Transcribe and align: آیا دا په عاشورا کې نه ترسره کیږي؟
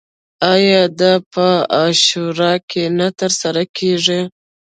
آیا 0.53 0.83
دا 0.99 1.13
په 1.33 1.47
عاشورا 1.77 2.53
کې 2.69 2.83
نه 2.99 3.07
ترسره 3.19 3.63
کیږي؟ 3.77 4.19